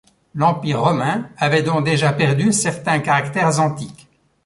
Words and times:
L'Empire 0.33 0.81
romain 0.83 1.29
avait 1.37 1.61
donc 1.61 1.85
déjà 1.85 2.11
perdu 2.11 2.51
certains 2.53 2.97
caractères 3.01 3.59
antiques. 3.59 4.07